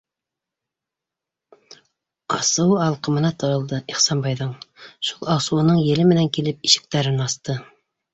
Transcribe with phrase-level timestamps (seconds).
[2.37, 4.55] Асыуы алҡымына тығылды Ихсанбайҙың,
[5.11, 7.59] шул асыуының еле менән килеп ишектәрен асты: